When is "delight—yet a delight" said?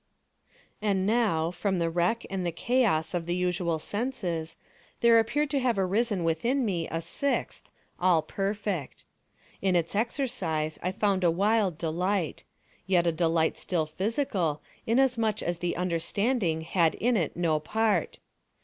11.77-13.59